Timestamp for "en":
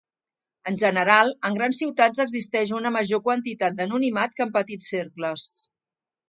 0.69-0.77, 1.49-1.57, 4.49-4.55